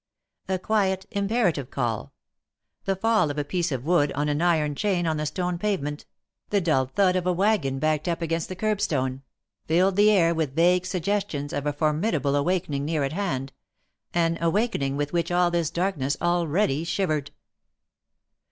[0.49, 2.11] A quiet imperative call—
[2.85, 6.07] the fall of a piece of wood on an iron chain on the stone pavement,
[6.49, 9.21] the dull thud of a wagon backed up against the curbstone—
[9.67, 13.53] filled the air with vague suggestions of a formidable awakening near at hand—
[14.25, 17.29] an awakening with which all this darkness already shivered.